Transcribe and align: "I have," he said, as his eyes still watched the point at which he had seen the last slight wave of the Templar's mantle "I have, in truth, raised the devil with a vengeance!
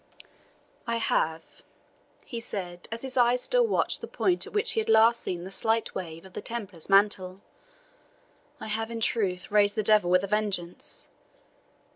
"I 0.87 0.95
have," 0.97 1.61
he 2.25 2.39
said, 2.39 2.89
as 2.91 3.03
his 3.03 3.17
eyes 3.17 3.43
still 3.43 3.67
watched 3.67 4.01
the 4.01 4.07
point 4.07 4.47
at 4.47 4.51
which 4.53 4.71
he 4.71 4.79
had 4.79 4.87
seen 5.15 5.41
the 5.41 5.43
last 5.51 5.55
slight 5.59 5.93
wave 5.93 6.25
of 6.25 6.33
the 6.33 6.41
Templar's 6.41 6.89
mantle 6.89 7.41
"I 8.59 8.65
have, 8.65 8.89
in 8.89 8.99
truth, 8.99 9.51
raised 9.51 9.75
the 9.75 9.83
devil 9.83 10.09
with 10.09 10.23
a 10.23 10.27
vengeance! 10.27 11.07